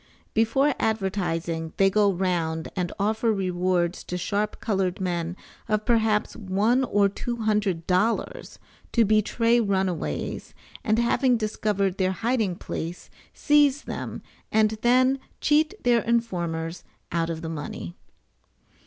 [0.33, 5.37] ]Before advertising they go round and offer rewards to sharp colored men
[5.69, 8.57] of perhaps one or two hundred dollars,
[8.93, 15.99] to betray runaways, and having discovered their hiding place, seize them and then cheat their
[16.01, 17.93] informers out of the money.